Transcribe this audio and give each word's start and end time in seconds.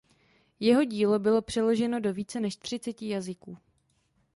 Jeho 0.59 0.83
dílo 0.83 1.19
bylo 1.19 1.41
přeloženo 1.41 1.99
do 2.01 2.13
více 2.13 2.39
než 2.39 2.55
třiceti 2.55 3.09
jazyků. 3.09 3.57